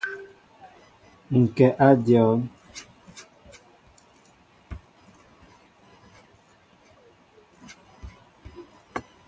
Ŋ 1.41 1.43
kɛ 1.55 1.67
a 1.87 1.89
dion. 2.05 2.39